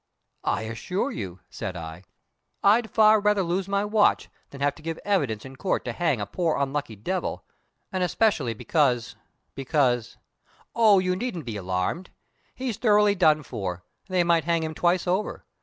"I 0.45 0.63
assure 0.63 1.11
you," 1.11 1.41
said 1.51 1.77
I, 1.77 2.01
"I'd 2.63 2.89
far 2.89 3.19
rather 3.19 3.43
lose 3.43 3.67
my 3.67 3.85
watch 3.85 4.31
than 4.49 4.59
have 4.59 4.73
to 4.73 4.81
give 4.81 4.97
evidence 5.05 5.45
in 5.45 5.57
court 5.57 5.85
to 5.85 5.93
hang 5.93 6.19
a 6.19 6.25
poor 6.25 6.57
unlucky 6.57 6.95
devil, 6.95 7.45
and 7.91 8.01
especially 8.03 8.55
because 8.55 9.15
because" 9.53 10.17
"Oh, 10.75 10.97
you 10.97 11.15
needn't 11.15 11.45
be 11.45 11.55
alarmed! 11.55 12.09
He's 12.55 12.77
thoroughly 12.77 13.13
done 13.13 13.43
for; 13.43 13.83
they 14.07 14.23
might 14.23 14.45
hang 14.45 14.63
him 14.63 14.73
twice 14.73 15.05
over. 15.05 15.45